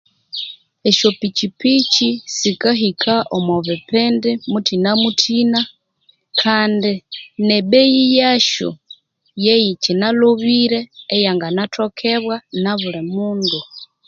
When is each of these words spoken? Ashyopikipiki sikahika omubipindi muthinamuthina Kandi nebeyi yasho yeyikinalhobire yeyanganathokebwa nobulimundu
Ashyopikipiki 0.89 2.09
sikahika 2.35 3.13
omubipindi 3.37 4.31
muthinamuthina 4.51 5.61
Kandi 6.41 6.91
nebeyi 7.47 8.03
yasho 8.19 8.69
yeyikinalhobire 9.45 10.79
yeyanganathokebwa 11.11 12.35
nobulimundu 12.63 13.59